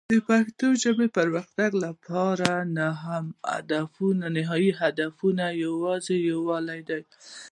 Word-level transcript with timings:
د 0.13 0.13
پښتو 0.29 0.67
ژبې 0.83 1.05
د 1.11 1.13
پرمختګ 1.17 1.71
لپاره 1.85 2.49
نهایي 4.35 4.71
هدف 4.81 5.13
یوازې 5.65 6.15
یووالی 6.31 6.81
دی. 6.89 7.01